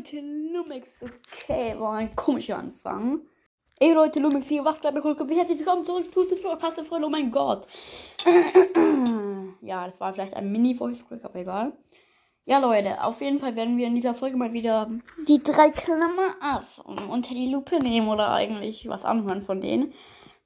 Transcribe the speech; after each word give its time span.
Leute, 0.00 0.20
Lumix. 0.20 0.88
Okay, 1.02 1.78
war 1.78 1.96
ein 1.96 2.16
komischer 2.16 2.56
Anfang. 2.56 3.20
Ey 3.78 3.92
Leute, 3.92 4.18
Lumix 4.18 4.46
hier, 4.46 4.64
was 4.64 4.78
bleibt 4.78 4.94
mir 4.94 5.04
cool? 5.04 5.14
Herzlich 5.36 5.58
willkommen 5.58 5.84
zurück 5.84 6.10
zu 6.10 6.24
das 6.24 6.40
Podcast, 6.40 6.80
Freunde. 6.86 7.06
Oh 7.06 7.10
mein 7.10 7.30
Gott. 7.30 7.66
ja, 9.60 9.86
das 9.86 10.00
war 10.00 10.14
vielleicht 10.14 10.32
ein 10.32 10.50
Mini-Voice-Click, 10.50 11.22
aber 11.22 11.40
egal. 11.40 11.72
Ja, 12.46 12.60
Leute, 12.60 13.04
auf 13.04 13.20
jeden 13.20 13.40
Fall 13.40 13.56
werden 13.56 13.76
wir 13.76 13.88
in 13.88 13.94
dieser 13.94 14.14
Folge 14.14 14.38
mal 14.38 14.54
wieder 14.54 14.90
die 15.28 15.42
drei 15.42 15.68
Klammer 15.68 16.34
auf 16.40 16.78
unter 16.86 17.34
die 17.34 17.52
Lupe 17.52 17.78
nehmen 17.78 18.08
oder 18.08 18.30
eigentlich 18.32 18.88
was 18.88 19.04
anhören 19.04 19.42
von 19.42 19.60
denen. 19.60 19.92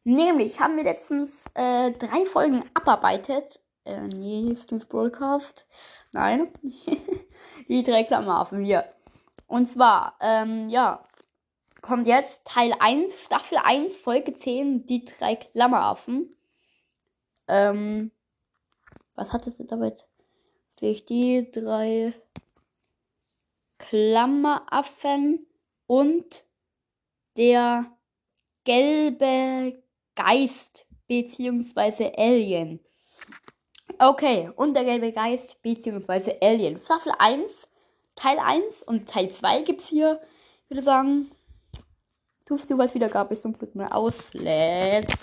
Nämlich 0.03 0.59
haben 0.59 0.77
wir 0.77 0.83
letztens 0.83 1.31
äh, 1.55 1.93
drei 1.93 2.27
Folgen 2.27 2.65
abarbeitet. 2.75 3.61
Äh, 3.85 4.01
nee, 4.01 4.57
Stu's 4.61 4.85
Broadcast. 4.85 5.65
Nein. 6.11 6.49
die 7.69 7.85
drei 7.85 8.03
Klammerhafen 8.03 8.65
hier. 8.65 8.85
Und 9.47 9.67
zwar, 9.67 10.17
ähm, 10.21 10.69
ja, 10.69 11.05
kommt 11.81 12.07
jetzt 12.07 12.45
Teil 12.45 12.75
1, 12.79 13.25
Staffel 13.25 13.59
1, 13.63 13.97
Folge 13.97 14.33
10, 14.33 14.87
die 14.87 15.05
drei 15.05 15.37
Klammeraffen. 15.37 16.35
Ähm, 17.47 18.11
was 19.15 19.33
hat 19.33 19.47
es 19.47 19.59
jetzt 19.59 19.71
damit? 19.71 20.07
Sehe 20.79 20.93
ich 20.93 21.05
die 21.05 21.51
drei 21.53 22.15
Klammeraffen 23.79 25.47
und 25.87 26.45
der 27.37 27.87
gelbe 28.65 29.83
Geist 30.15 30.87
beziehungsweise 31.07 32.17
Alien. 32.17 32.81
Okay, 33.99 34.51
und 34.57 34.75
der 34.75 34.85
gelbe 34.85 35.13
Geist 35.13 35.61
beziehungsweise 35.63 36.41
Alien. 36.41 36.77
Staffel 36.77 37.13
1, 37.19 37.69
Teil 38.15 38.39
1 38.39 38.83
und 38.85 39.09
Teil 39.09 39.31
2 39.31 39.63
gibt's 39.63 39.89
hier. 39.89 40.21
Ich 40.65 40.71
würde 40.71 40.83
sagen, 40.83 41.31
du 42.47 42.57
was 42.79 42.95
wieder 42.95 43.09
gab, 43.09 43.31
ist 43.31 43.43
zum 43.43 43.57
Glück 43.57 43.75
mal 43.75 43.89
aus. 43.89 44.15
Let's 44.33 45.17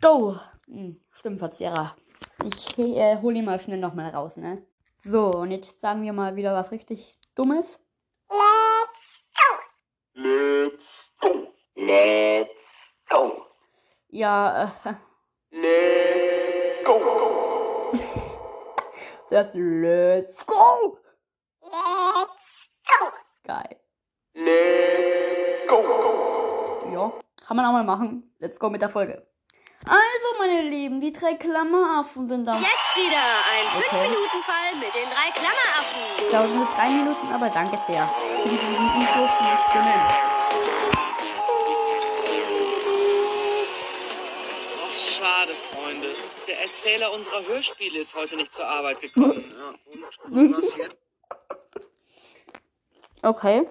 go. 0.00 0.36
Hm, 0.66 1.00
Stimmverzehrer. 1.10 1.96
Ich 2.44 2.78
äh, 2.78 3.18
hole 3.20 3.38
ihn 3.38 3.44
mal 3.44 3.60
schnell 3.60 3.78
nochmal 3.78 4.10
raus, 4.10 4.36
ne? 4.36 4.66
So, 5.04 5.30
und 5.32 5.50
jetzt 5.50 5.80
sagen 5.80 6.02
wir 6.02 6.12
mal 6.12 6.36
wieder 6.36 6.54
was 6.54 6.70
richtig 6.70 7.18
Dummes. 7.34 7.78
Let's 10.14 10.78
go. 11.20 11.52
Let's 11.74 12.50
go. 13.08 13.46
Ja, 14.08 14.74
äh, 14.84 14.94
Let's 15.50 16.84
go. 16.84 17.92
zuerst 19.28 19.54
Let's 19.54 20.46
go. 20.46 20.98
Kann 27.52 27.56
man 27.58 27.66
auch 27.66 27.72
mal 27.72 27.84
machen. 27.84 28.34
Let's 28.38 28.58
go 28.58 28.70
mit 28.70 28.80
der 28.80 28.88
Folge. 28.88 29.26
Also, 29.84 30.38
meine 30.38 30.62
Lieben, 30.70 31.02
die 31.02 31.12
drei 31.12 31.34
Klammeraffen 31.34 32.26
sind 32.26 32.46
da. 32.46 32.54
Jetzt 32.54 32.96
wieder 32.96 33.18
ein 33.52 33.66
Okay. 33.76 34.06
5-Minuten-Fall 34.06 34.76
mit 34.76 34.94
den 34.94 35.10
drei 35.10 35.30
Klammeraffen. 35.34 36.00
Ich 36.16 36.28
glaube, 36.30 36.48
nur 36.48 36.66
drei 36.74 36.88
Minuten, 36.88 37.26
aber 37.30 37.50
danke 37.50 37.76
sehr. 37.86 38.08
Für 38.42 38.48
diesen 38.48 38.94
Infos, 38.94 39.30
die 39.38 39.68
stimmen. 39.68 40.02
Ach, 44.82 44.94
schade, 44.94 45.52
Freunde. 45.52 46.08
Der 46.48 46.62
Erzähler 46.62 47.12
unserer 47.12 47.44
Hörspiele 47.46 47.98
ist 47.98 48.14
heute 48.14 48.36
nicht 48.36 48.54
zur 48.54 48.66
Arbeit 48.66 49.02
gekommen. 49.02 49.44
Ja, 49.58 49.74
und, 50.24 50.32
und 50.32 50.56
was 50.56 50.74
jetzt? 50.74 50.96
Okay. 53.22 53.68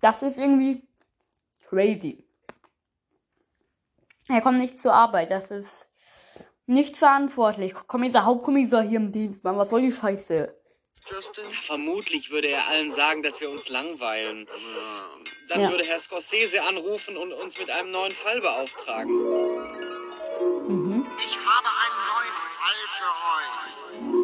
Das 0.00 0.22
ist 0.22 0.38
irgendwie 0.38 0.88
crazy. 1.72 2.24
Er 4.28 4.40
kommt 4.42 4.58
nicht 4.58 4.80
zur 4.80 4.92
Arbeit. 4.92 5.30
Das 5.30 5.50
ist 5.50 5.86
nicht 6.66 6.96
verantwortlich. 6.96 7.74
Kommissar, 7.74 8.24
Hauptkommissar 8.24 8.82
hier 8.82 8.98
im 8.98 9.10
Dienst, 9.10 9.42
Mann. 9.42 9.56
Was 9.56 9.70
soll 9.70 9.80
die 9.80 9.92
Scheiße? 9.92 10.54
Justin? 11.06 11.44
Vermutlich 11.50 12.30
würde 12.30 12.48
er 12.48 12.68
allen 12.68 12.92
sagen, 12.92 13.22
dass 13.22 13.40
wir 13.40 13.50
uns 13.50 13.68
langweilen. 13.68 14.46
Dann 15.48 15.62
Ja. 15.62 15.70
würde 15.70 15.84
Herr 15.84 15.98
Scorsese 15.98 16.62
anrufen 16.62 17.16
und 17.16 17.32
uns 17.32 17.58
mit 17.58 17.70
einem 17.70 17.90
neuen 17.90 18.12
Fall 18.12 18.40
beauftragen. 18.40 19.10
Mhm. 20.68 21.06
Ich 21.18 21.36
habe 21.38 21.68
einen 21.82 22.00
neuen 22.12 22.36
Fall 22.54 22.80
für 22.96 24.18
euch. 24.18 24.21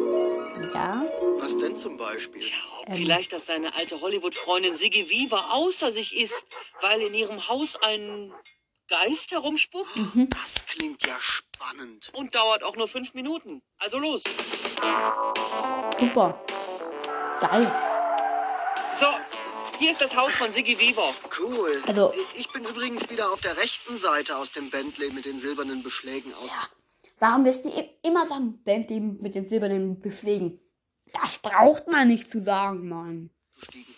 Ja. 0.73 1.03
Was 1.39 1.57
denn 1.57 1.77
zum 1.77 1.97
Beispiel? 1.97 2.43
Ob 2.85 2.93
vielleicht, 2.95 3.33
dass 3.33 3.45
seine 3.47 3.73
alte 3.75 3.99
Hollywood-Freundin 4.01 4.75
Siggy 4.75 5.09
Weaver 5.09 5.53
außer 5.53 5.91
sich 5.91 6.15
ist, 6.15 6.43
weil 6.81 7.01
in 7.01 7.13
ihrem 7.13 7.47
Haus 7.47 7.75
ein 7.81 8.33
Geist 8.87 9.31
herumspuckt? 9.31 9.89
Das 10.31 10.65
klingt 10.65 11.05
ja 11.05 11.15
spannend. 11.19 12.09
Und 12.13 12.33
dauert 12.35 12.63
auch 12.63 12.75
nur 12.75 12.87
fünf 12.87 13.13
Minuten. 13.13 13.61
Also 13.77 13.99
los. 13.99 14.23
Super. 15.99 16.39
Geil. 17.39 17.71
So, 18.99 19.07
hier 19.77 19.91
ist 19.91 20.01
das 20.01 20.15
Haus 20.15 20.31
von 20.33 20.51
Siggy 20.51 20.77
Weaver. 20.79 21.13
Cool. 21.39 21.81
Also- 21.87 22.13
Ich- 22.33 22.39
Ich 22.41 22.49
bin 22.49 22.63
übrigens 22.65 23.09
wieder 23.09 23.31
auf 23.31 23.41
der 23.41 23.57
rechten 23.57 23.97
Seite 23.97 24.35
aus 24.37 24.51
dem 24.51 24.69
Bentley 24.69 25.11
mit 25.11 25.25
den 25.25 25.39
silbernen 25.39 25.83
Beschlägen 25.83 26.33
aus. 26.35 26.51
Warum 27.19 27.43
wirst 27.45 27.65
du 27.65 27.69
immer 28.01 28.27
sagen, 28.27 28.63
Bentley 28.63 28.99
mit 28.99 29.35
den 29.35 29.47
silbernen 29.47 29.99
Beschlägen? 29.99 30.59
Das 31.11 31.39
braucht 31.39 31.87
man 31.87 32.07
nicht 32.07 32.31
zu 32.31 32.41
sagen, 32.41 32.87
Mann. 32.87 33.29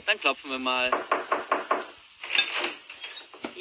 Dann 0.06 0.20
klopfen 0.20 0.50
wir 0.50 0.60
mal. 0.60 0.90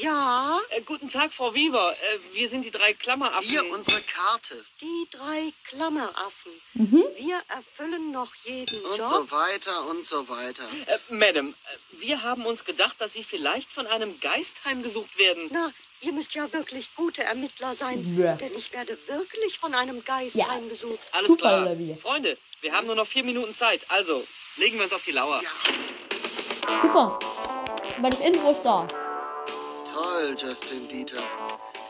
Ja, 0.00 0.58
Äh, 0.70 0.80
guten 0.82 1.10
Tag, 1.10 1.32
Frau 1.32 1.52
Weaver. 1.54 1.92
Äh, 1.92 2.34
wir 2.34 2.48
sind 2.48 2.64
die 2.64 2.70
drei 2.70 2.92
Klammeraffen. 2.94 3.48
Hier 3.48 3.70
unsere 3.70 4.00
Karte. 4.02 4.64
die 4.80 5.06
drei 5.10 5.52
Klammeraffen. 5.64 6.52
Wir 6.74 7.40
erfüllen 7.54 8.12
noch 8.12 8.34
jeden 8.44 8.80
Und 8.86 8.98
Job. 8.98 9.08
so 9.08 9.30
weiter 9.30 9.84
und 9.86 10.06
so 10.06 10.28
weiter. 10.28 10.62
Äh, 10.86 10.98
Madam, 11.14 11.48
äh, 11.50 12.00
wir 12.00 12.22
haben 12.22 12.46
uns 12.46 12.64
gedacht, 12.64 12.96
dass 12.98 13.12
Sie 13.12 13.24
vielleicht 13.24 13.68
von 13.68 13.86
einem 13.86 14.18
Geist 14.20 14.64
heimgesucht 14.64 15.18
werden. 15.18 15.48
Na, 15.52 15.70
ihr 16.00 16.12
müsst 16.12 16.34
ja 16.34 16.50
wirklich 16.52 16.94
gute 16.94 17.22
Ermittler 17.24 17.74
sein, 17.74 18.16
Ja. 18.18 18.34
denn 18.36 18.56
ich 18.56 18.72
werde 18.72 18.96
wirklich 19.08 19.58
von 19.58 19.74
einem 19.74 20.02
Geist 20.04 20.36
Ja. 20.36 20.48
heimgesucht. 20.48 21.00
Alles 21.12 21.32
Zufall 21.32 21.62
klar. 21.64 21.78
wie? 21.78 21.94
Freunde, 22.00 22.38
wir 22.62 22.72
haben 22.72 22.86
nur 22.86 22.96
noch 22.96 23.06
vier 23.06 23.24
Minuten 23.24 23.54
Zeit. 23.54 23.84
Also, 23.88 24.26
legen 24.56 24.76
wir 24.78 24.84
uns 24.84 24.92
auf 24.92 25.04
die 25.04 25.12
Lauer. 25.12 25.42
Ja, 25.42 26.80
Super. 26.82 27.18
Das 28.02 28.20
Intro 28.20 28.52
ist 28.52 28.62
da. 28.62 28.88
Toll, 29.92 30.36
Justin 30.38 30.88
Dieter. 30.88 31.22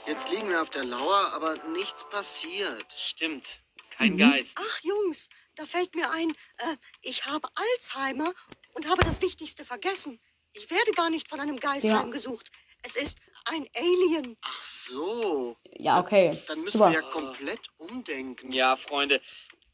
Jetzt 0.06 0.28
liegen 0.31 0.49
wir 0.49 0.61
auf 0.62 0.71
der 0.71 0.84
Lauer, 0.84 1.31
aber 1.34 1.56
nichts 1.69 2.05
passiert. 2.09 2.93
Stimmt. 2.97 3.61
Kein 3.91 4.15
Mhm. 4.15 4.19
Geist. 4.19 4.59
Ach, 4.59 4.81
Jungs, 4.83 5.28
da 5.56 5.66
fällt 5.66 5.94
mir 5.94 6.11
ein, 6.11 6.31
äh, 6.31 6.77
ich 7.03 7.27
habe 7.27 7.49
Alzheimer 7.55 8.33
und 8.75 8.88
habe 8.88 9.05
das 9.05 9.21
Wichtigste 9.21 9.65
vergessen. 9.65 10.21
Ich 10.55 10.71
werde 10.71 10.93
gar 10.93 11.11
nicht 11.11 11.28
von 11.28 11.38
einem 11.41 11.59
Geist 11.61 11.84
Ja. 11.87 12.00
heimgesucht. 12.00 12.50
Es 12.83 12.97
ist 12.97 13.19
ein 13.44 13.69
Alien. 13.77 14.37
Ach 14.43 14.62
so. 14.62 15.56
Ja, 15.77 16.00
okay. 16.00 16.37
Dann 16.47 16.61
müssen 16.62 16.78
Super. 16.78 16.91
wir 16.93 17.00
ja 17.00 17.03
komplett 17.11 17.61
umdenken. 17.77 18.53
Ja, 18.53 18.77
Freunde. 18.77 19.21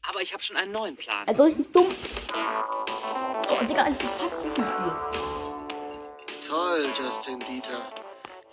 Aber 0.03 0.21
ich 0.21 0.33
habe 0.33 0.43
schon 0.43 0.57
einen 0.57 0.71
neuen 0.71 0.95
Plan. 0.97 1.27
Also 1.27 1.43
richtig 1.43 1.71
dumm. 1.71 1.87
Oh, 3.49 3.63
Digga, 3.65 3.83
ein 3.83 3.97
Zwischenspiel. 3.97 4.95
Toll, 6.47 6.91
Justin 6.97 7.39
Dieter. 7.39 7.93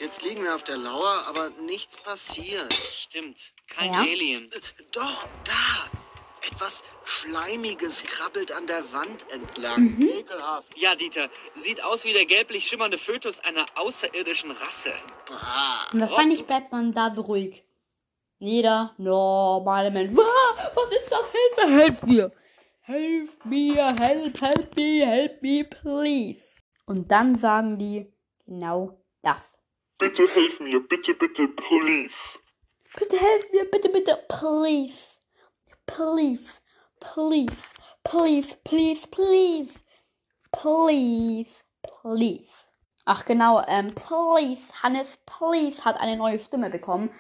Jetzt 0.04 0.20
liegen 0.20 0.44
wir 0.44 0.54
auf 0.54 0.62
der 0.64 0.76
Lauer, 0.76 1.22
aber 1.28 1.48
nichts 1.64 1.96
passiert. 1.96 2.70
Stimmt. 2.74 3.54
Kein 3.68 3.90
Ja? 3.94 4.00
Alien. 4.00 4.52
Äh, 4.52 4.60
Doch, 4.92 5.26
da. 5.44 5.90
Etwas 6.46 6.84
Schleimiges 7.04 8.02
krabbelt 8.04 8.52
an 8.52 8.66
der 8.66 8.92
Wand 8.92 9.24
entlang. 9.32 9.98
Ekelhaft. 9.98 10.76
Ja, 10.76 10.94
Dieter. 10.94 11.30
Sieht 11.54 11.82
aus 11.82 12.04
wie 12.04 12.12
der 12.12 12.26
gelblich 12.26 12.66
schimmernde 12.66 12.98
Fötus 12.98 13.40
einer 13.40 13.64
außerirdischen 13.76 14.50
Rasse. 14.50 14.92
Bah. 15.26 15.88
Und 15.94 16.00
wahrscheinlich 16.02 16.44
bleibt 16.44 16.70
man 16.70 16.92
da 16.92 17.14
so 17.14 17.22
ruhig. 17.22 17.64
Jeder 18.38 18.94
normale 18.98 19.90
Mensch. 19.90 20.14
Was 20.14 20.92
ist 20.92 21.10
das? 21.10 21.24
Hilfe, 21.32 21.72
helft 21.82 22.06
mir. 22.06 22.30
Helft 22.82 23.46
mir, 23.46 23.86
help, 23.98 24.38
help 24.42 24.76
me, 24.76 25.06
help 25.06 25.40
me, 25.40 25.64
please. 25.64 26.42
Und 26.84 27.10
dann 27.10 27.36
sagen 27.36 27.78
die 27.78 28.12
genau 28.44 29.02
das. 29.22 29.50
Bitte 29.98 30.28
helf 30.28 30.60
mir, 30.60 30.80
bitte, 30.86 31.14
bitte, 31.14 31.48
please. 31.48 32.14
Bitte 32.98 33.16
helft 33.16 33.52
mir, 33.52 33.64
bitte, 33.70 33.88
bitte, 33.88 34.24
please. 34.28 35.18
Please, 35.86 36.60
please, 37.00 37.52
please, 38.02 38.56
please, 38.64 39.06
please. 39.06 39.72
Please, 40.52 41.64
please. 41.82 42.66
Ach 43.04 43.24
genau, 43.24 43.62
ähm, 43.66 43.94
please, 43.94 44.72
Hannes, 44.82 45.18
please 45.26 45.84
hat 45.84 45.96
eine 46.00 46.16
neue 46.16 46.40
Stimme 46.40 46.70
bekommen. 46.70 47.10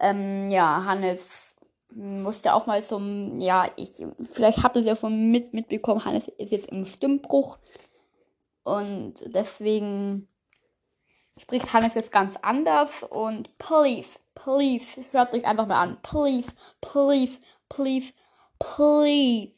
Ähm, 0.00 0.50
ja, 0.50 0.84
Hannes 0.84 1.54
musste 1.90 2.54
auch 2.54 2.66
mal 2.66 2.82
zum, 2.82 3.40
ja, 3.40 3.70
ich, 3.76 4.04
vielleicht 4.30 4.62
habt 4.62 4.76
ihr 4.76 4.82
es 4.82 4.88
ja 4.88 4.96
schon 4.96 5.30
mit, 5.30 5.52
mitbekommen, 5.52 6.04
Hannes 6.04 6.28
ist 6.28 6.50
jetzt 6.50 6.68
im 6.68 6.84
Stimmbruch. 6.84 7.58
Und 8.64 9.22
deswegen 9.26 10.28
spricht 11.40 11.72
Hannes 11.72 11.94
jetzt 11.94 12.12
ganz 12.12 12.36
anders. 12.42 13.02
Und 13.02 13.56
please, 13.58 14.18
please, 14.34 15.04
hört 15.12 15.32
euch 15.32 15.44
einfach 15.44 15.66
mal 15.66 15.82
an. 15.82 15.98
Please, 16.02 16.48
please, 16.80 17.40
please, 17.68 18.12
please. 18.58 19.52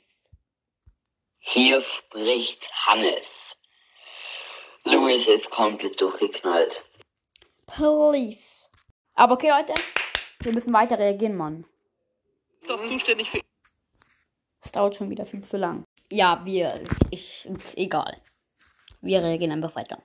Hier 1.39 1.81
spricht 1.81 2.71
Hannes. 2.87 3.27
Louis 4.85 5.27
ist 5.29 5.51
komplett 5.51 6.01
durchgeknallt. 6.01 6.85
Please. 7.67 8.41
Aber 9.15 9.35
okay, 9.35 9.51
Leute, 9.51 9.75
wir 10.41 10.53
müssen 10.53 10.73
weiter 10.73 10.99
reagieren, 10.99 11.37
Mann. 11.37 11.65
Ist 12.61 12.71
doch 12.71 12.83
zuständig 12.83 13.31
für 13.31 13.41
Es 14.63 14.73
dauert 14.73 14.97
schon 14.97 15.11
wieder 15.11 15.27
viel 15.27 15.43
zu 15.45 15.57
lang. 15.57 15.85
Ja, 16.11 16.45
wir, 16.45 16.85
ich, 17.11 17.47
ist 17.47 17.77
egal. 17.77 18.21
Wir 19.01 19.23
reagieren 19.23 19.53
einfach 19.53 19.75
weiter. 19.75 20.03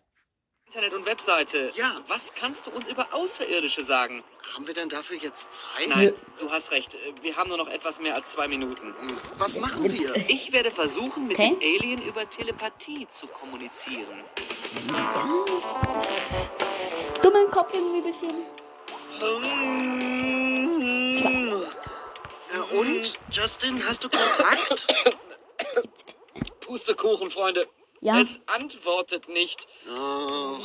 Internet 0.73 0.94
und 0.94 1.06
Webseite. 1.06 1.69
Ja. 1.75 2.00
Was 2.07 2.33
kannst 2.33 2.65
du 2.65 2.71
uns 2.71 2.88
über 2.88 3.13
Außerirdische 3.13 3.83
sagen? 3.83 4.23
Haben 4.56 4.68
wir 4.68 4.73
denn 4.73 4.88
dafür 4.88 5.18
jetzt 5.18 5.51
Zeit? 5.51 5.89
Nein, 5.89 6.13
du 6.39 6.50
hast 6.50 6.71
recht. 6.71 6.95
Wir 7.21 7.35
haben 7.35 7.50
nur 7.50 7.57
noch 7.57 7.68
etwas 7.68 8.00
mehr 8.00 8.15
als 8.15 8.31
zwei 8.31 8.47
Minuten. 8.47 8.95
Was 9.38 9.57
machen 9.57 9.83
wir? 9.91 10.15
Ich 10.29 10.53
werde 10.53 10.71
versuchen, 10.71 11.27
mit 11.27 11.38
Okay. 11.38 11.57
dem 11.59 11.81
Alien 11.81 12.01
über 12.03 12.29
Telepathie 12.29 13.06
zu 13.09 13.27
kommunizieren. 13.27 14.23
Dumm 17.21 17.35
im 17.35 17.51
Kopf 17.51 17.73
irgendwie 17.73 17.97
ein 17.97 18.13
bisschen. 18.13 18.45
Äh, 22.53 22.75
und, 22.77 23.19
Justin, 23.29 23.83
hast 23.85 24.06
du 24.06 24.09
Kontakt? 24.09 24.88
Pustekuchen, 26.62 27.29
Freunde. 27.29 27.68
Ja. 28.01 28.19
Es 28.19 28.42
antwortet 28.48 29.30
nicht. 29.30 29.68
Oh, 29.88 30.57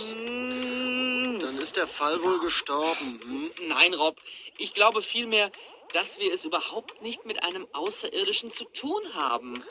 dann 1.39 1.59
ist 1.61 1.77
der 1.77 1.87
Fall 1.87 2.23
wohl 2.23 2.41
gestorben. 2.41 3.21
Hm? 3.23 3.69
Nein, 3.69 3.95
Rob. 3.95 4.19
Ich 4.57 4.73
glaube 4.73 5.03
vielmehr, 5.03 5.51
dass 5.93 6.19
wir 6.19 6.33
es 6.33 6.45
überhaupt 6.47 7.03
nicht 7.03 7.27
mit 7.27 7.45
einem 7.45 7.67
Außerirdischen 7.73 8.51
zu 8.51 8.65
tun 8.65 9.03
haben. 9.15 9.63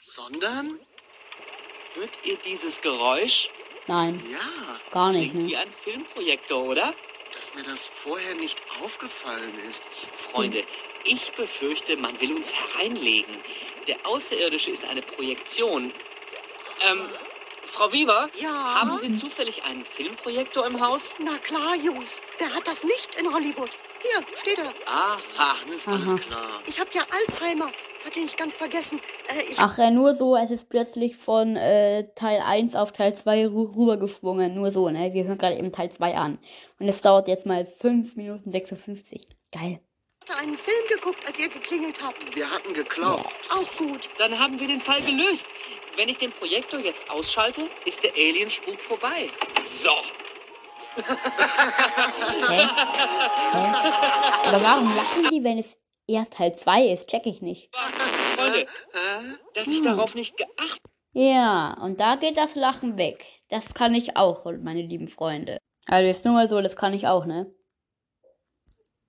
Sondern? 0.00 0.78
Hört 1.94 2.10
ihr 2.24 2.36
dieses 2.36 2.82
Geräusch? 2.82 3.50
Nein, 3.86 4.22
Ja, 4.30 4.80
gar 4.90 5.12
nicht, 5.12 5.30
Klingt 5.30 5.46
wie 5.48 5.52
ne? 5.54 5.60
ein 5.60 5.72
Filmprojektor, 5.72 6.62
oder? 6.62 6.94
dass 7.32 7.54
mir 7.54 7.62
das 7.62 7.86
vorher 7.86 8.34
nicht 8.36 8.62
aufgefallen 8.82 9.58
ist. 9.68 9.84
Freunde, 10.14 10.64
ich 11.04 11.32
befürchte, 11.32 11.98
man 11.98 12.18
will 12.20 12.32
uns 12.34 12.54
hereinlegen. 12.54 13.36
Der 13.86 14.06
Außerirdische 14.06 14.70
ist 14.70 14.86
eine 14.86 15.02
Projektion. 15.02 15.92
Ähm, 16.90 17.00
Frau 17.62 17.92
Weaver, 17.92 18.28
Ja? 18.40 18.48
haben 18.80 18.98
Sie 18.98 19.12
zufällig 19.12 19.64
einen 19.64 19.84
Filmprojektor 19.84 20.66
im 20.66 20.80
Haus? 20.80 21.14
Na 21.18 21.36
klar, 21.38 21.74
Jungs. 21.76 22.20
Wer 22.38 22.54
hat 22.54 22.66
das 22.66 22.84
nicht 22.84 23.18
in 23.20 23.32
Hollywood? 23.32 23.70
Hier, 24.00 24.26
steht 24.36 24.58
er. 24.58 24.72
Aha. 24.86 25.18
Dann 25.64 25.72
ist 25.72 25.88
alles 25.88 26.14
klar. 26.16 26.62
Ich 26.66 26.78
habe 26.78 26.90
ja 26.92 27.00
Alzheimer. 27.20 27.66
Hatte 28.04 28.20
ich 28.20 28.36
ganz 28.36 28.54
vergessen. 28.54 29.00
Äh, 29.28 29.42
ich 29.50 29.58
Ach, 29.58 29.78
äh, 29.78 29.90
nur 29.90 30.14
so, 30.14 30.36
es 30.36 30.50
ist 30.50 30.68
plötzlich 30.68 31.16
von 31.16 31.56
äh, 31.56 32.04
Teil 32.14 32.40
1 32.40 32.76
auf 32.76 32.92
Teil 32.92 33.14
2 33.14 33.46
rü 33.48 33.62
rübergeschwungen. 33.74 34.54
Nur 34.54 34.70
so, 34.70 34.88
ne? 34.90 35.12
Wir 35.12 35.24
hören 35.24 35.38
gerade 35.38 35.56
eben 35.56 35.72
Teil 35.72 35.90
2 35.90 36.14
an. 36.16 36.38
Und 36.78 36.88
es 36.88 37.00
dauert 37.02 37.26
jetzt 37.26 37.46
mal 37.46 37.66
5 37.66 38.14
Minuten 38.16 38.52
56. 38.52 39.26
Geil. 39.50 39.80
Einen 40.36 40.56
Film 40.56 40.86
geguckt, 40.88 41.26
als 41.26 41.38
ihr 41.38 41.48
geklingelt 41.48 42.02
habt. 42.02 42.34
Wir 42.34 42.50
hatten 42.50 42.74
geklopft. 42.74 43.50
Auch 43.50 43.76
gut. 43.76 44.08
Dann 44.18 44.38
haben 44.38 44.60
wir 44.60 44.68
den 44.68 44.80
Fall 44.80 45.00
gelöst. 45.00 45.46
Wenn 45.96 46.08
ich 46.08 46.18
den 46.18 46.32
Projektor 46.32 46.80
jetzt 46.80 47.08
auschalte, 47.10 47.68
ist 47.84 48.02
der 48.02 48.12
Alienspuk 48.12 48.80
vorbei. 48.80 49.30
So. 49.60 49.90
Hä? 50.96 51.02
Hä? 52.48 52.68
Aber 54.46 54.62
warum 54.62 54.94
lachen 54.96 55.30
die, 55.30 55.42
wenn 55.44 55.58
es 55.58 55.76
erst 56.06 56.34
Teil 56.34 56.54
2 56.54 56.86
ist? 56.88 57.08
Check 57.08 57.26
ich 57.26 57.40
nicht. 57.40 57.74
Freunde, 58.36 58.66
dass 59.54 59.66
ich 59.66 59.82
darauf 59.82 60.14
nicht 60.14 60.36
geachtet 60.36 60.82
Ja, 61.12 61.76
und 61.80 62.00
da 62.00 62.16
geht 62.16 62.36
das 62.36 62.54
Lachen 62.54 62.98
weg. 62.98 63.24
Das 63.48 63.72
kann 63.74 63.94
ich 63.94 64.16
auch, 64.16 64.44
meine 64.44 64.82
lieben 64.82 65.08
Freunde. 65.08 65.58
Also 65.86 66.06
jetzt 66.06 66.24
nur 66.24 66.34
mal 66.34 66.48
so, 66.48 66.60
das 66.60 66.76
kann 66.76 66.92
ich 66.92 67.06
auch, 67.06 67.24
ne? 67.26 67.52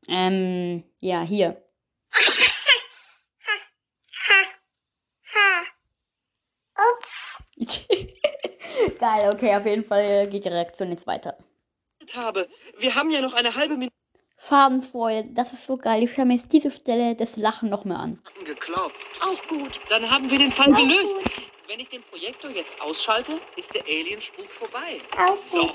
Ähm, 0.07 0.83
ja, 0.99 1.21
hier. 1.21 1.61
Geil, 8.99 9.31
okay, 9.33 9.55
auf 9.55 9.65
jeden 9.65 9.83
Fall 9.83 10.05
äh, 10.09 10.27
geht 10.27 10.45
die 10.45 10.49
Reaktion 10.49 10.91
jetzt 10.91 11.07
weiter. 11.07 11.37
habe. 12.15 12.47
Wir 12.77 12.95
haben 12.95 13.09
ja 13.09 13.21
noch 13.21 13.33
eine 13.33 13.55
halbe 13.55 13.75
Minute. 13.75 13.93
Farbenfreude, 14.39 15.29
das 15.31 15.51
ist 15.51 15.65
so 15.65 15.77
geil. 15.77 16.03
Ich 16.03 16.15
höre 16.15 16.25
mir 16.25 16.35
jetzt 16.35 16.53
diese 16.53 16.69
Stelle 16.69 17.15
des 17.15 17.37
Lachen 17.37 17.69
nochmal 17.69 17.97
an. 17.97 18.21
Hatten 18.23 18.45
geklopft. 18.45 19.07
Auch 19.21 19.47
gut. 19.47 19.81
Dann 19.89 20.09
haben 20.09 20.29
wir 20.29 20.37
den 20.37 20.51
Fall 20.51 20.71
gelöst. 20.73 21.17
Wenn 21.67 21.79
ich 21.79 21.89
den 21.89 22.03
Projektor 22.03 22.51
jetzt 22.51 22.79
ausschalte, 22.79 23.41
ist 23.55 23.73
der 23.73 23.83
Alienspuk 23.83 24.47
vorbei. 24.47 25.01
So. 25.43 25.71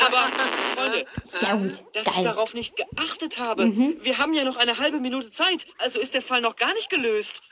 Aber, 0.00 0.28
Freunde, 0.76 1.04
Sehr 1.24 1.54
gut, 1.56 1.84
dass 1.94 2.06
ich 2.06 2.12
geil. 2.12 2.24
darauf 2.24 2.54
nicht 2.54 2.76
geachtet 2.76 3.38
habe. 3.38 3.64
Wir 4.02 4.18
haben 4.18 4.34
ja 4.34 4.44
noch 4.44 4.56
eine 4.56 4.78
halbe 4.78 4.98
Minute 5.00 5.30
Zeit, 5.30 5.66
also 5.78 5.98
ist 6.00 6.14
der 6.14 6.22
Fall 6.22 6.40
noch 6.40 6.56
gar 6.56 6.72
nicht 6.74 6.90
gelöst. 6.90 7.42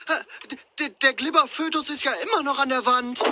D- 0.79 0.89
Der 1.01 1.13
Glibberfötus 1.13 1.89
ist 1.89 2.03
ja 2.03 2.11
immer 2.13 2.43
noch 2.43 2.59
an 2.59 2.69
der 2.69 2.85
Wand. 2.85 3.23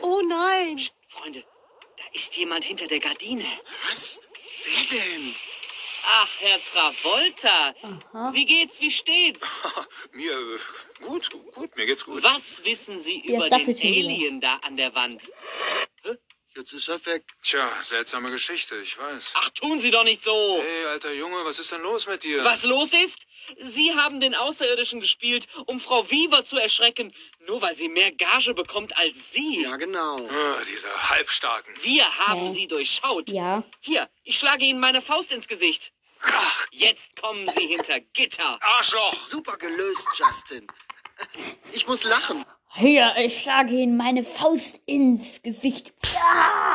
Oh 0.00 0.20
nein. 0.28 0.78
Freunde, 1.08 1.44
da 1.96 2.04
ist 2.12 2.36
jemand 2.36 2.64
hinter 2.64 2.86
der 2.86 3.00
Gardine. 3.00 3.44
Was? 3.88 4.20
Wer 4.64 4.98
denn? 4.98 5.34
Ach, 6.06 6.28
Herr 6.40 6.62
Travolta. 6.62 7.74
Wie 8.32 8.44
geht's, 8.44 8.80
wie 8.80 8.90
steht's? 8.90 9.62
Mir 10.12 10.32
äh, 10.32 10.58
gut, 11.04 11.30
gut, 11.52 11.76
mir 11.76 11.86
geht's 11.86 12.04
gut. 12.04 12.22
Was 12.22 12.64
wissen 12.64 12.98
Sie 13.00 13.22
Ja, 13.26 13.36
über 13.36 13.48
den. 13.48 13.68
Alien 13.68 14.40
da 14.40 14.56
an 14.62 14.76
der 14.76 14.94
Wand? 14.94 15.30
Jetzt 16.56 16.72
ist 16.72 16.86
er 16.88 17.04
weg. 17.06 17.24
Tja, 17.42 17.68
seltsame 17.80 18.30
Geschichte, 18.30 18.76
ich 18.76 18.96
weiß. 18.96 19.32
Ach, 19.34 19.50
tun 19.50 19.80
Sie 19.80 19.90
doch 19.90 20.04
nicht 20.04 20.22
so. 20.22 20.60
Hey, 20.62 20.84
alter 20.86 21.12
Junge, 21.12 21.44
was 21.44 21.58
ist 21.58 21.72
denn 21.72 21.82
los 21.82 22.06
mit 22.06 22.22
dir? 22.22 22.44
Was 22.44 22.62
los 22.64 22.92
ist? 22.92 23.18
Sie 23.58 23.92
haben 23.94 24.20
den 24.20 24.36
Außerirdischen 24.36 25.00
gespielt, 25.00 25.48
um 25.66 25.80
Frau 25.80 26.08
Weaver 26.08 26.44
zu 26.44 26.56
erschrecken, 26.56 27.12
nur 27.40 27.60
weil 27.60 27.74
sie 27.74 27.88
mehr 27.88 28.12
Gage 28.12 28.54
bekommt 28.54 28.96
als 28.96 29.32
Sie. 29.32 29.62
Ja, 29.62 29.76
genau. 29.76 30.24
Ah, 30.28 30.62
diese 30.66 31.10
Halbstarken. 31.10 31.74
Wir 31.82 32.04
haben 32.18 32.46
Hä? 32.46 32.52
Sie 32.52 32.66
durchschaut. 32.68 33.30
Ja. 33.30 33.64
Hier, 33.80 34.08
ich 34.22 34.38
schlage 34.38 34.64
Ihnen 34.64 34.78
meine 34.78 35.02
Faust 35.02 35.32
ins 35.32 35.48
Gesicht. 35.48 35.92
Ach, 36.26 36.64
Jetzt 36.76 37.20
kommen 37.20 37.48
Sie 37.48 37.68
hinter 37.68 38.00
Gitter. 38.12 38.58
Arschloch! 38.60 39.12
Super 39.12 39.56
gelöst, 39.56 40.08
Justin. 40.16 40.66
Ich 41.72 41.86
muss 41.86 42.02
lachen. 42.02 42.44
Hier, 42.74 43.14
ich 43.16 43.42
schlage 43.42 43.74
Ihnen 43.74 43.96
meine 43.96 44.24
Faust 44.24 44.80
ins 44.84 45.40
Gesicht. 45.42 45.94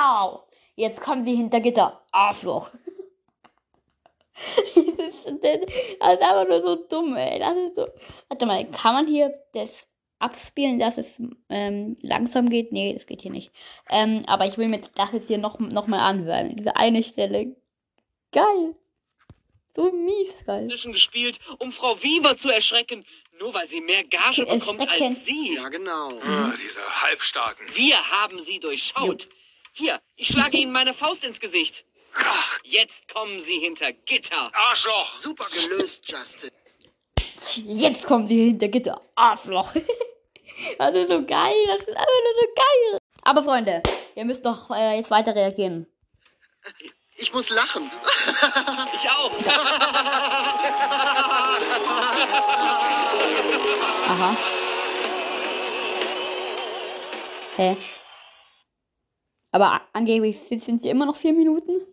Au! 0.01 0.47
Jetzt 0.75 1.01
kommen 1.01 1.25
Sie 1.25 1.35
hinter 1.35 1.59
Gitter. 1.59 2.01
Arschloch. 2.11 2.69
das, 4.65 4.67
ist, 4.77 5.43
das 5.43 6.13
ist 6.13 6.21
einfach 6.21 6.47
nur 6.47 6.63
so 6.63 6.75
dumm, 6.75 7.17
ey. 7.17 7.39
Das 7.39 7.55
ist 7.57 7.75
so. 7.75 7.87
Warte 8.29 8.45
mal, 8.45 8.65
kann 8.71 8.93
man 8.93 9.07
hier 9.07 9.33
das 9.53 9.85
abspielen, 10.19 10.79
dass 10.79 10.97
es 10.97 11.21
ähm, 11.49 11.97
langsam 12.01 12.49
geht? 12.49 12.71
Nee, 12.71 12.93
das 12.93 13.05
geht 13.05 13.21
hier 13.21 13.31
nicht. 13.31 13.51
Ähm, 13.89 14.23
aber 14.27 14.45
ich 14.45 14.57
will 14.57 14.69
mir 14.69 14.79
das 14.95 15.11
jetzt 15.11 15.27
hier 15.27 15.37
noch, 15.37 15.59
noch 15.59 15.87
mal 15.87 15.99
anhören. 15.99 16.55
Diese 16.55 16.77
eine 16.77 17.03
Stelle. 17.03 17.55
Geil. 18.31 18.75
So 19.79 19.93
mies 19.93 20.45
geil. 20.45 20.67
Gespielt, 20.67 21.39
um 21.59 21.71
Frau 21.71 21.95
Weaver 22.03 22.35
zu 22.35 22.49
erschrecken, 22.49 23.05
nur 23.39 23.53
weil 23.53 23.65
sie 23.65 23.79
mehr 23.79 24.03
Gage 24.03 24.45
Zu 24.45 24.45
bekommt 24.45 24.81
erschrecken. 24.81 25.05
als 25.05 25.23
Sie. 25.23 25.55
Ja, 25.55 25.69
genau. 25.69 26.19
Ah, 26.21 26.53
diese 26.61 26.81
Halbstarken. 27.01 27.65
Wir 27.73 27.95
haben 28.11 28.41
Sie 28.41 28.59
durchschaut. 28.59 29.29
Hier, 29.71 30.01
ich 30.17 30.27
schlage 30.27 30.57
Ihnen 30.57 30.73
meine 30.73 30.93
Faust 30.93 31.23
ins 31.23 31.39
Gesicht. 31.39 31.85
Jetzt 32.65 33.07
kommen 33.07 33.39
Sie 33.39 33.57
hinter 33.57 33.93
Gitter. 33.93 34.51
Arschloch! 34.53 35.15
Super 35.15 35.45
gelöst, 35.49 36.11
Justin. 36.11 36.51
Jetzt 37.65 38.05
kommen 38.05 38.27
Sie 38.27 38.43
hinter 38.47 38.67
Gitter. 38.67 39.01
Arschloch. 39.15 39.73
Das 40.77 40.93
ist 40.93 41.07
so 41.07 41.25
geil. 41.25 41.55
Das 41.67 41.79
ist 41.79 41.87
einfach 41.87 42.23
nur 42.25 42.33
so 42.41 42.53
geil. 42.53 42.99
Aber 43.21 43.43
Freunde, 43.43 43.81
ihr 44.15 44.25
müsst 44.25 44.45
doch 44.45 44.69
äh, 44.71 44.97
jetzt 44.97 45.09
weiter 45.09 45.33
reagieren. 45.33 45.87
Ich 47.17 47.33
muss 47.33 47.49
lachen. 47.49 47.89
Ich 49.01 49.09
auch. 49.09 49.31
Aha. 54.09 54.35
Hä? 57.55 57.77
Aber 59.51 59.71
a- 59.73 59.87
angeblich 59.93 60.39
sind 60.47 60.63
sind 60.63 60.81
sie 60.81 60.89
immer 60.89 61.05
noch 61.05 61.15
vier 61.15 61.33
Minuten. 61.33 61.85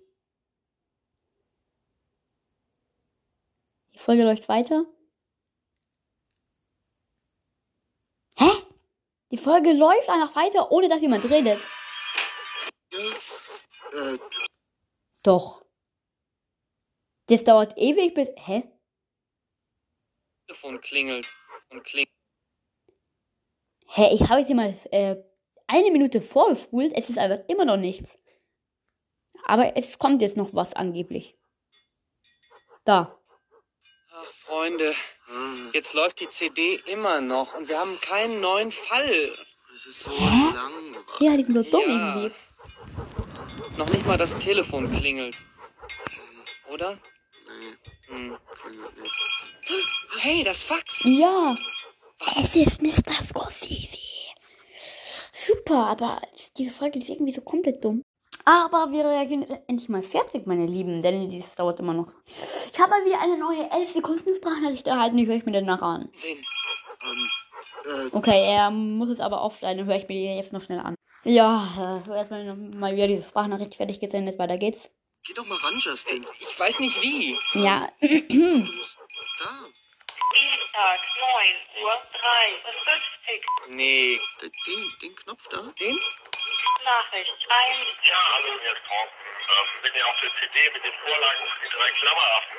Die 3.95 3.99
Folge 3.99 4.25
läuft 4.25 4.49
weiter. 4.49 4.85
Hä? 8.39 8.51
Die 9.31 9.39
Folge 9.39 9.73
läuft 9.73 10.09
einfach 10.09 10.35
weiter, 10.37 10.71
ohne 10.73 10.89
dass 10.89 11.01
jemand 11.01 11.25
redet. 11.31 11.61
Äh, 12.93 14.19
Doch. 15.27 15.65
Das 17.27 17.43
dauert 17.43 17.77
ewig 17.77 18.15
bis. 18.15 18.29
Hä? 18.37 18.63
Telefon 20.47 20.81
klingelt 20.81 21.27
und 21.71 21.83
klingelt. 21.83 22.13
Hä, 23.89 24.15
ich 24.15 24.29
habe 24.29 24.41
jetzt 24.41 24.47
hier 24.47 24.57
mal 24.57 24.79
äh, 24.93 25.17
eine 25.67 25.91
Minute 25.91 26.21
vorgespult. 26.21 26.93
Es 26.95 27.09
ist 27.09 27.19
einfach 27.19 27.41
immer 27.49 27.65
noch 27.65 27.77
nichts. 27.77 28.09
Aber 29.45 29.77
es 29.77 29.99
kommt 29.99 30.23
jetzt 30.23 30.37
noch 30.37 30.55
was 30.55 30.73
angeblich. 30.75 31.37
Da. 32.85 33.19
Ach, 34.11 34.25
Freunde, 34.27 34.95
jetzt 35.73 35.93
läuft 35.93 36.21
die 36.21 36.29
CD 36.29 36.77
immer 36.87 37.21
noch 37.21 37.55
und 37.57 37.69
wir 37.69 37.79
haben 37.81 38.01
keinen 38.01 38.41
neuen 38.41 38.71
Fall. 38.71 39.37
das 39.71 39.87
ist 39.87 40.03
so 40.03 40.11
langweilig. 40.11 41.21
Ja, 41.21 41.37
die 41.37 41.45
sind 41.45 41.55
so 41.55 41.63
dumm 41.81 41.91
Ja. 41.91 42.15
irgendwie. 42.17 42.35
Noch 43.79 43.89
nicht 43.91 44.07
mal 44.07 44.17
das 44.17 44.37
Telefon 44.39 44.91
klingelt. 44.91 45.37
Oder? 46.73 46.99
Nee, 47.47 48.15
Hm. 48.15 48.37
klingelt 48.63 49.01
nicht. 49.03 49.15
Hey, 50.21 50.43
das 50.45 50.63
Fax! 50.63 51.05
Ja. 51.05 51.57
Es 52.41 52.55
ist 52.57 52.81
Mr. 52.83 53.13
Scorsese. 53.29 53.99
Super, 55.33 55.87
aber 55.89 56.23
diese 56.57 56.71
Folge 56.71 56.99
ist 56.99 57.09
irgendwie 57.09 57.35
so 57.35 57.43
komplett 57.43 57.85
dumm. 57.85 58.03
Aber 58.45 58.93
wir 58.93 59.05
reagieren 59.05 59.43
endlich 59.67 59.89
mal 59.89 60.03
fertig, 60.03 60.47
meine 60.47 60.67
Lieben, 60.67 61.03
denn 61.03 61.29
dies 61.31 61.55
dauert 61.57 61.81
immer 61.81 61.93
noch. 61.95 62.13
Ich 62.73 62.79
habe 62.81 62.91
mal 62.91 63.05
wieder 63.05 63.21
eine 63.21 63.37
neue 63.37 63.69
11 63.71 63.93
Sekunden 63.93 64.35
Sprachnachricht 64.37 64.87
erhalten, 64.87 65.17
die 65.17 65.27
höre 65.27 65.37
ich 65.37 65.45
mir 65.47 65.53
danach 65.53 65.83
an. 65.83 66.09
Sehen. 66.15 66.39
Ähm, 67.03 68.07
äh, 68.13 68.17
Okay, 68.17 68.47
er 68.53 68.71
muss 68.71 69.09
jetzt 69.11 69.21
aber 69.21 69.43
offline, 69.43 69.79
dann 69.79 69.87
höre 69.87 69.97
ich 69.97 70.09
mir 70.09 70.15
die 70.15 70.37
jetzt 70.37 70.53
noch 70.53 70.61
schnell 70.63 70.79
an. 70.79 70.95
Ja, 71.29 72.03
äh, 72.07 72.17
erstmal 72.17 72.45
noch 72.45 72.55
mal 72.79 72.95
wieder 72.95 73.09
diese 73.09 73.25
Sprachnachricht 73.29 73.75
fertig 73.75 73.99
gesendet, 73.99 74.39
weiter 74.39 74.59
geht's. 74.59 74.89
geh 75.25 75.35
doch 75.35 75.45
mal 75.45 75.59
ran, 75.59 75.75
Justin. 75.81 76.25
Ich 76.39 76.59
weiß 76.59 76.79
nicht 76.79 77.03
wie. 77.03 77.37
Ja, 77.55 77.91
Da, 78.01 78.09
Dienstag, 80.33 81.01
9 81.75 81.83
Uhr 81.83 81.93
53. 82.13 83.43
Nee. 83.71 84.19
den, 84.41 84.51
den, 84.67 84.83
den 85.03 85.17
Knopf 85.17 85.49
da. 85.49 85.63
Den? 85.81 85.99
Nachricht 86.85 87.31
1. 87.31 87.39
Ja, 88.09 88.17
hallo, 88.35 88.59
hier 88.61 88.73
ist 88.73 88.83
Thorsten. 88.87 89.27
Ähm, 89.27 89.83
bin 89.83 89.93
ja 89.99 90.05
auf 90.07 90.17
der 90.21 90.31
CD 90.31 90.71
mit 90.75 90.85
den 90.85 90.93
Vorlagen 91.03 91.45
für 91.51 91.65
die 91.67 91.73
drei 91.75 91.91
Klammeraffen. 91.91 92.59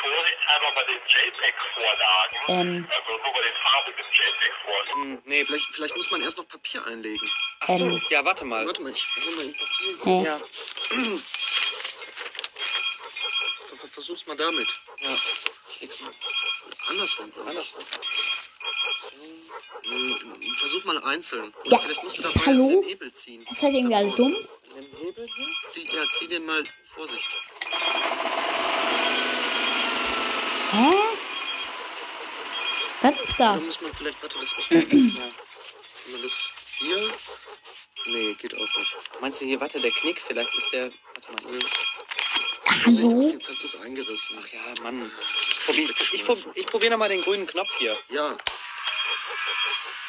Vorsichtshalber 0.00 0.70
bei 0.74 0.84
den 0.84 1.00
JPEG-Vorlagen. 1.08 2.38
ähm, 2.48 2.90
Also 2.90 3.10
nur 3.22 3.32
bei 3.32 3.42
den 3.42 3.52
farbigen 3.54 4.04
JPEG-Vorlagen. 4.12 5.02
Hm, 5.02 5.22
nee, 5.24 5.44
Vielleicht, 5.44 5.66
vielleicht 5.74 5.96
muss 5.96 6.10
man 6.10 6.22
erst 6.22 6.36
noch 6.38 6.48
Papier 6.48 6.84
einlegen. 6.86 7.30
Ach 7.60 7.68
so. 7.68 7.84
Ähm. 7.84 8.02
Ja, 8.10 8.24
warte 8.24 8.44
mal. 8.44 8.66
Warte 8.66 8.82
mal, 8.82 8.92
ich 8.92 9.06
hol 9.24 9.34
mal 9.36 9.44
ein 9.44 9.54
Papier. 9.54 10.04
hä? 10.04 10.24
Ja. 10.24 10.38
Ver- 13.68 13.76
ver- 13.76 13.88
Versuch's 13.88 14.26
mal 14.26 14.36
damit. 14.36 14.68
Ja. 14.98 15.16
Ich 15.70 15.80
leg's 15.80 16.00
mal 16.00 16.12
Andersrum. 16.88 17.32
andersrum. 17.46 17.84
Hm, 19.94 20.42
Versuch 20.58 20.84
mal 20.84 20.98
einzeln. 21.04 21.52
Oder 21.64 21.70
Ja, 21.70 21.78
vielleicht 21.78 22.02
musst 22.02 22.18
du 22.18 22.22
dabei 22.22 22.40
hallo? 22.46 22.68
den 22.68 22.82
Hebel 22.82 23.12
ziehen. 23.12 23.46
Ist 23.50 23.62
halt 23.62 23.74
irgendwie 23.74 23.94
alle 23.94 24.10
dumm. 24.10 24.34
Den 24.74 24.86
Hebel 24.98 25.26
hier? 25.26 25.46
Zieh, 25.68 25.86
ja, 25.92 26.02
zieh 26.18 26.26
den 26.28 26.44
mal. 26.46 26.64
Vorsicht. 26.86 27.28
Hä? 30.72 30.90
Was 33.02 33.14
ist 33.20 33.38
Da 33.38 33.54
das? 33.54 33.64
muss 33.64 33.80
man 33.82 33.94
vielleicht, 33.94 34.22
warte, 34.22 34.36
das 34.38 34.56
muss 34.56 34.70
man, 34.70 34.80
ja. 34.80 35.22
Wenn 36.04 36.12
man 36.12 36.22
das 36.22 36.50
hier. 36.78 37.10
Nee, 38.06 38.34
geht 38.34 38.54
auch 38.54 38.58
nicht. 38.58 38.96
Meinst 39.20 39.40
du 39.40 39.44
hier, 39.44 39.60
warte, 39.60 39.80
der 39.80 39.90
Knick? 39.92 40.20
Vielleicht 40.26 40.54
ist 40.54 40.72
der. 40.72 40.90
Warte 41.14 41.32
mal. 41.32 41.60
Vorsicht, 42.82 43.12
Hallo? 43.12 43.28
Jetzt 43.32 43.48
hast 43.48 43.62
du 43.62 43.66
es 43.68 43.80
eingerissen. 43.80 44.38
Ach 44.42 44.48
ja, 44.52 44.82
Mann. 44.82 45.10
Probier, 45.66 45.88
ich, 46.12 46.24
prob, 46.24 46.38
ich 46.54 46.66
probiere 46.66 46.90
nochmal 46.92 47.08
den 47.08 47.22
grünen 47.22 47.46
Knopf 47.46 47.70
hier. 47.78 47.96
Ja, 48.10 48.36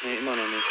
Nee, 0.06 0.18
immer 0.18 0.36
noch 0.36 0.46
nicht. 0.46 0.68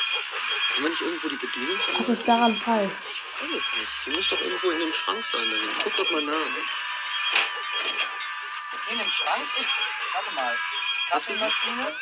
kann 0.74 0.84
man 0.84 0.92
nicht 0.92 1.02
irgendwo 1.02 1.28
die 1.28 1.36
Was 1.36 1.42
Bedienungsanleitung? 1.42 2.14
ist 2.16 2.28
daran 2.28 2.56
falsch? 2.56 2.92
Ich 3.10 3.42
weiß 3.44 3.52
es 3.52 3.66
nicht. 3.78 3.92
Die 4.06 4.10
muss 4.12 4.30
doch 4.30 4.42
irgendwo 4.42 4.70
in 4.72 4.80
dem 4.80 4.94
Schrank 4.94 5.26
sein 5.26 5.42
dahin. 5.42 5.70
Guck 5.84 5.96
doch 5.98 6.12
mal 6.12 6.22
nach. 6.22 6.48
In 8.92 8.98
dem 8.98 9.10
Schrank 9.10 9.46
ist. 9.60 9.70
Warte 10.14 10.36
mal. 10.36 10.58
Kaffeemaschine? 11.10 11.96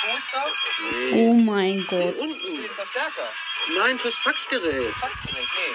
Toaster, 0.00 0.44
Nee. 0.90 1.10
Oh 1.12 1.34
mein 1.34 1.76
Nee, 1.76 1.82
Gott. 1.84 2.16
unten. 2.18 2.68
Verstärker. 2.74 3.28
Nein, 3.76 3.98
fürs 3.98 4.16
Faxgerät. 4.18 4.94
Faxgerät, 4.96 5.34
nee. 5.34 5.74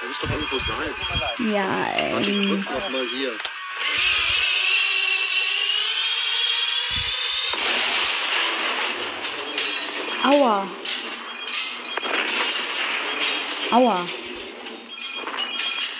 Der 0.00 0.08
muss 0.08 0.18
doch 0.18 0.30
irgendwo 0.30 0.58
sein. 0.58 0.94
Tut 0.98 1.10
mir 1.10 1.20
leid. 1.20 1.38
Ja, 1.54 2.12
Warte, 2.14 2.30
ich 2.30 2.36
ähm, 2.36 2.48
drück 2.64 2.70
noch 2.80 2.88
mal 2.90 3.06
hier. 3.06 3.32
Aua. 10.24 10.66
Aua. 13.70 14.06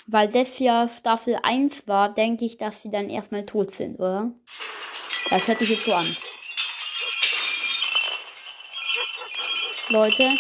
Weil 0.07 0.29
das 0.29 0.59
ja 0.59 0.89
Staffel 0.89 1.39
1 1.43 1.87
war, 1.87 2.13
denke 2.13 2.45
ich, 2.45 2.59
dass 2.59 2.83
sie 2.83 2.91
dann 2.91 3.11
erstmal 3.11 3.47
tot 3.47 3.75
sind, 3.75 3.97
oder? 3.97 4.33
Das 5.31 5.47
hört 5.49 5.59
sich 5.59 5.71
jetzt 5.71 5.85
so 5.85 5.95
an. 5.95 6.17
Leute. 9.89 10.31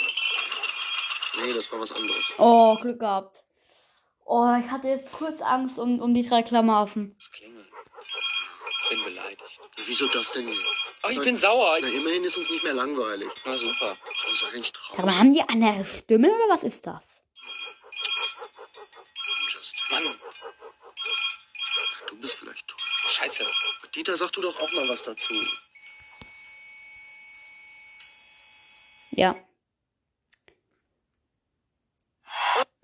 Nee, 1.43 1.53
das 1.53 1.71
war 1.73 1.81
was 1.81 1.93
anderes. 1.93 2.33
Oh, 2.39 2.77
Glück 2.77 3.01
gehabt. 3.01 3.43
Oh, 4.25 4.55
ich 4.59 4.71
hatte 4.71 4.89
jetzt 4.89 5.13
kurz 5.13 5.43
Angst 5.43 5.79
um, 5.79 6.01
um 6.01 6.15
die 6.15 6.27
drei 6.27 6.43
Klammerwaffen. 6.43 7.15
Das 7.19 7.31
klingelt. 7.31 7.67
Ich 8.69 8.89
bin 8.91 9.05
beleidigt. 9.05 9.43
Wieso 9.87 10.07
das 10.09 10.33
denn 10.33 10.49
jetzt? 10.49 10.94
Oh, 11.07 11.11
ich 11.11 11.21
bin 11.21 11.37
sauer. 11.37 11.79
Na, 11.81 11.89
immerhin 11.89 12.25
ist 12.25 12.37
uns 12.37 12.49
nicht 12.51 12.65
mehr 12.65 12.73
langweilig. 12.75 13.29
Na 13.45 13.57
super. 13.57 13.97
Das 14.25 14.35
ist 14.35 14.45
eigentlich 14.45 14.73
traurig. 14.73 15.03
Aber 15.03 15.19
haben 15.19 15.35
die 15.35 15.43
andere 15.43 15.85
Stimmen 15.85 16.31
oder 16.31 16.49
was 16.49 16.63
ist 16.63 16.87
das? 16.87 17.05
Just. 19.53 19.75
Mann, 19.91 20.19
Du 22.09 22.17
bist 22.17 22.35
vielleicht 22.37 22.67
tot. 22.69 22.81
scheiße. 23.09 23.45
Dieter, 23.95 24.17
sag 24.17 24.31
du 24.33 24.41
doch 24.41 24.59
auch 24.59 24.73
mal 24.73 24.89
was 24.89 25.03
dazu. 25.03 25.35
Ja. 29.11 29.35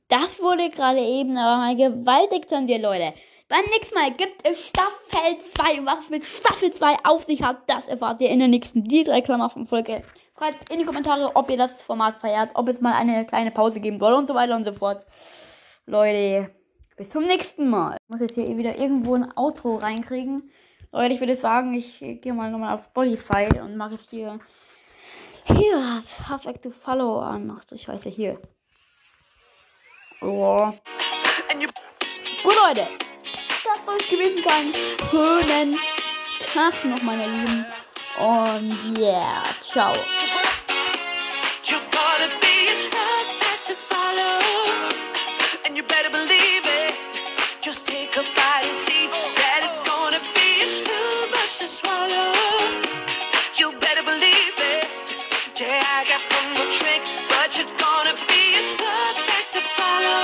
Das 0.08 0.40
wurde 0.40 0.70
gerade 0.70 1.00
eben 1.00 1.36
aber 1.38 1.58
mal 1.58 1.76
gewaltig 1.76 2.48
zensiert, 2.48 2.82
Leute. 2.82 3.14
Beim 3.50 3.64
nächsten 3.64 3.96
Mal 3.96 4.12
gibt 4.12 4.46
es 4.46 4.68
Staffel 4.68 5.40
2. 5.40 5.84
Was 5.84 6.08
mit 6.08 6.24
Staffel 6.24 6.70
2 6.70 6.98
auf 7.02 7.24
sich 7.24 7.42
hat, 7.42 7.68
das 7.68 7.88
erfahrt 7.88 8.22
ihr 8.22 8.30
in 8.30 8.38
der 8.38 8.46
nächsten 8.46 8.84
Die 8.84 9.02
drei 9.02 9.22
Klammer 9.22 9.50
Folge. 9.50 10.04
Schreibt 10.38 10.70
in 10.70 10.78
die 10.78 10.84
Kommentare, 10.84 11.34
ob 11.34 11.50
ihr 11.50 11.56
das 11.56 11.82
Format 11.82 12.20
feiert, 12.20 12.52
ob 12.54 12.68
es 12.68 12.80
mal 12.80 12.92
eine 12.92 13.26
kleine 13.26 13.50
Pause 13.50 13.80
geben 13.80 13.98
soll 13.98 14.12
und 14.12 14.28
so 14.28 14.36
weiter 14.36 14.54
und 14.54 14.64
so 14.64 14.72
fort. 14.72 15.04
Leute, 15.86 16.54
bis 16.96 17.10
zum 17.10 17.24
nächsten 17.24 17.68
Mal. 17.68 17.96
Ich 18.00 18.08
muss 18.08 18.20
jetzt 18.20 18.36
hier 18.36 18.56
wieder 18.56 18.78
irgendwo 18.78 19.16
ein 19.16 19.36
Outro 19.36 19.78
reinkriegen. 19.78 20.48
Leute, 20.92 21.14
ich 21.14 21.20
würde 21.20 21.34
sagen, 21.34 21.74
ich 21.74 21.98
gehe 21.98 22.32
mal 22.32 22.52
nochmal 22.52 22.72
auf 22.76 22.84
Spotify 22.84 23.48
und 23.60 23.76
mache 23.76 23.96
es 23.96 24.08
hier. 24.10 24.38
Hier, 25.46 26.04
Perfect 26.24 26.62
to 26.62 26.70
Follow 26.70 27.18
an. 27.18 27.52
Ach 27.58 27.64
du 27.64 27.76
Scheiße, 27.76 28.10
hier. 28.10 28.40
Oh. 30.22 30.72
Gut, 32.44 32.54
Leute. 32.68 33.09
Das 33.64 33.84
soll 33.84 33.96
es 34.00 34.08
gewesen 34.08 34.42
sein. 34.42 34.72
Schönen 35.10 35.78
Tag 36.54 36.84
noch, 36.84 37.02
meine 37.02 37.26
Lieben. 37.26 37.66
Und 38.18 38.98
yeah, 38.98 39.42
ciao. 39.62 39.92